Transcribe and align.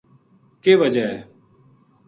کے 0.61 0.73
وجہ 0.81 1.05
ہے 1.09 1.17